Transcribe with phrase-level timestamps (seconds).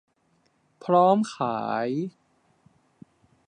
[0.83, 1.89] พร้อมขาย